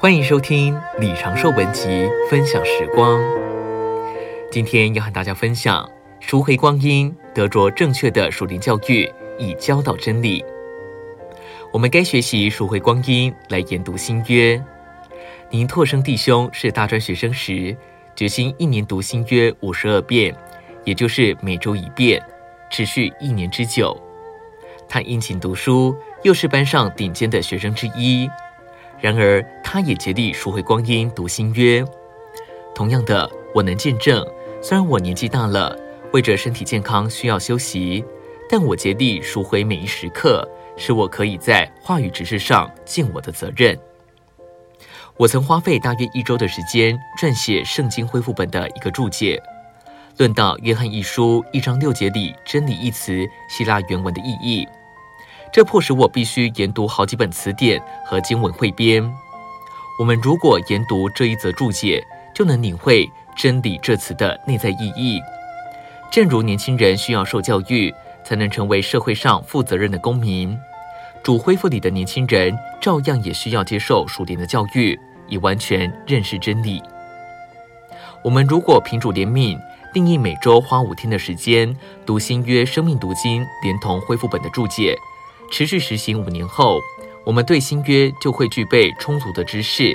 [0.00, 3.20] 欢迎收听李长寿文集分享时光。
[4.50, 5.86] 今天要和大家分享
[6.20, 9.06] 赎回光阴，得着正确的属灵教育，
[9.38, 10.42] 以教导真理。
[11.70, 14.58] 我们该学习赎回光阴来研读新约。
[15.50, 17.76] 您拓生弟兄是大专学生时，
[18.16, 20.34] 决心一年读新约五十二遍，
[20.82, 22.22] 也就是每周一遍，
[22.70, 23.94] 持续一年之久。
[24.88, 28.26] 他殷勤读书，又是班上顶尖的学生之一。
[29.00, 31.84] 然而，他也竭力赎回光阴读新约。
[32.74, 34.24] 同样的，我能见证，
[34.60, 35.76] 虽然我年纪大了，
[36.12, 38.04] 为着身体健康需要休息，
[38.48, 43.78] 但我竭力赎回每一时刻，使我可以在话语执事上尽我的责任。
[45.16, 49.42] 我曾花费大约一周的时间撰写圣经恢复本的一个注解，
[50.16, 54.66] 论到约翰一书一章六节里“真理”一词希腊原文的意义。
[55.52, 59.02] 这迫使我必须研读好几本词典和经文汇编。
[59.98, 65.20] 我们如果研读这一则注解，就能领会“真理”这词的内在意义。
[66.10, 67.92] 正如年轻人需要受教育，
[68.24, 70.56] 才能成为社会上负责任的公民，
[71.22, 76.80] 主恢复里的年轻人照样也需要接受属灵的教育，以完全认识真理。
[78.22, 79.58] 我们如果凭主怜悯，
[79.92, 84.96] 定义每周花五天的时间读新约生命读经，连同恢复本的注解。
[85.50, 86.78] 持续实行五年后，
[87.24, 89.94] 我们对新约就会具备充足的知识。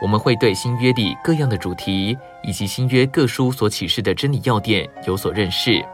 [0.00, 5.84] 我们会对新约里各样的主题，以及新约各书所启示的真理要点有所认识。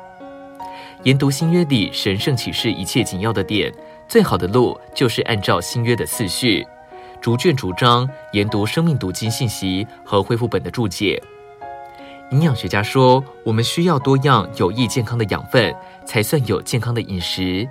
[1.05, 3.73] 研读新约里神圣启示一切紧要的点，
[4.07, 6.67] 最好的路就是按照新约的次序，
[7.21, 11.21] 逐卷逐章研读生命读经信息和恢复本的注解。
[12.31, 15.75] 营养学家说，我们需要多样有益健康的养分，
[16.05, 17.67] 才算有健康的饮食。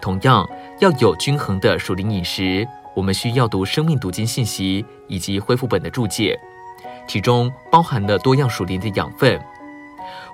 [0.00, 0.48] 同样
[0.78, 6.38] 要有均衡的属灵饮食，我们需要读生命读经信息以及恢复本的注解，
[7.06, 9.40] 其中包含了多样属灵的养分。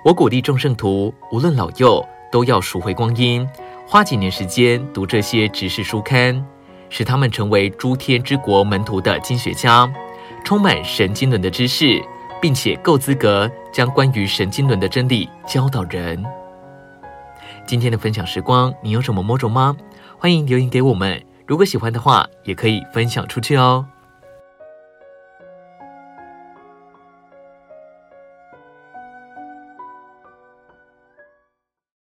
[0.03, 3.47] 我鼓励众圣徒，无论老幼，都要赎回光阴，
[3.85, 6.43] 花几年时间读这些执事书刊，
[6.89, 9.91] 使他们成为诸天之国门徒的经学家，
[10.43, 12.01] 充满神经纶的知识，
[12.41, 16.23] 并且够资格将关于神经纶的真理教导人。
[17.67, 19.75] 今天的分享时光，你有什么摸着吗？
[20.17, 21.21] 欢迎留言给我们。
[21.45, 23.85] 如果喜欢的话，也可以分享出去哦。